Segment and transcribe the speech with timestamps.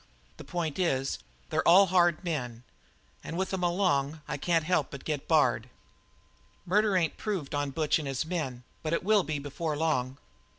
[0.37, 1.19] The point is,
[1.51, 2.63] they're all hard men,
[3.23, 5.69] and with 'em along I can't help but get Bard."
[6.65, 10.17] "Murder ain't proved on Butch and his men, but it will be before long."